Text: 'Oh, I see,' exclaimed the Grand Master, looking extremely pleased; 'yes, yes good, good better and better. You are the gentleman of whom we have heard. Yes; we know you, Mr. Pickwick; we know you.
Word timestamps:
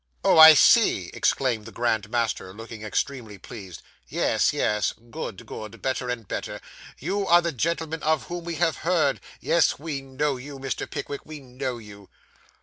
'Oh, 0.23 0.39
I 0.39 0.55
see,' 0.55 1.11
exclaimed 1.13 1.67
the 1.67 1.71
Grand 1.71 2.09
Master, 2.09 2.53
looking 2.53 2.81
extremely 2.81 3.37
pleased; 3.37 3.83
'yes, 4.07 4.51
yes 4.51 4.95
good, 5.11 5.45
good 5.45 5.79
better 5.83 6.09
and 6.09 6.27
better. 6.27 6.59
You 6.97 7.27
are 7.27 7.39
the 7.43 7.51
gentleman 7.51 8.01
of 8.01 8.23
whom 8.23 8.43
we 8.45 8.55
have 8.55 8.77
heard. 8.77 9.21
Yes; 9.39 9.77
we 9.77 10.01
know 10.01 10.37
you, 10.37 10.57
Mr. 10.57 10.89
Pickwick; 10.89 11.21
we 11.23 11.39
know 11.39 11.77
you. 11.77 12.09